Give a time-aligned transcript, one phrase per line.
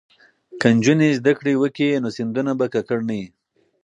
[0.59, 3.27] که نجونې زده کړې وکړي نو سیندونه به ککړ نه وي.